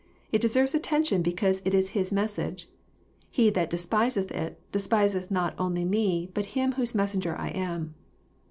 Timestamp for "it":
0.31-0.41, 1.63-1.75, 4.31-4.59